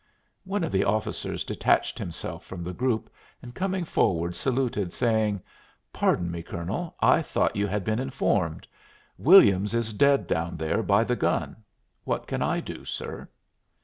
[0.45, 3.07] One of the officers detached himself from the group
[3.43, 5.43] and coming forward saluted, saying:
[5.93, 8.65] "Pardon me, Colonel, I thought you had been informed.
[9.19, 11.55] Williams is dead down there by the gun.
[12.03, 13.29] What can I do, sir?"